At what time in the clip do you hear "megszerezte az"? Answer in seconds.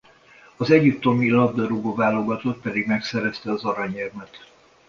2.87-3.63